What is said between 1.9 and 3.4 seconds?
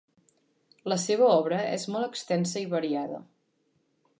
molt extensa i variada.